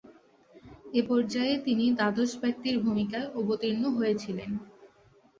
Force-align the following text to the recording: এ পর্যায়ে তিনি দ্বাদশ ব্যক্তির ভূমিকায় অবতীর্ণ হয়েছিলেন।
এ 0.93 1.07
পর্যায়ে 1.09 1.53
তিনি 1.65 1.85
দ্বাদশ 1.97 2.31
ব্যক্তির 2.41 2.75
ভূমিকায় 2.85 3.27
অবতীর্ণ 3.39 3.83
হয়েছিলেন। 3.97 4.51